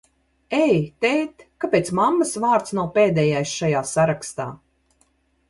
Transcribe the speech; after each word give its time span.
Ei, 0.59 0.77
tēt, 1.05 1.45
kāpēc 1.65 1.91
mammas 1.99 2.33
vārds 2.47 2.75
nav 2.79 2.89
pēdējais 2.97 3.53
šajā 3.61 3.85
sarakstā? 3.93 4.51